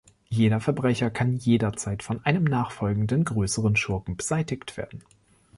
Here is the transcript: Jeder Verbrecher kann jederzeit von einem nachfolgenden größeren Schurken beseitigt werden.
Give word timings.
Jeder 0.29 0.59
Verbrecher 0.59 1.11
kann 1.11 1.35
jederzeit 1.37 2.01
von 2.01 2.25
einem 2.25 2.43
nachfolgenden 2.43 3.23
größeren 3.23 3.75
Schurken 3.75 4.17
beseitigt 4.17 4.75
werden. 4.75 5.03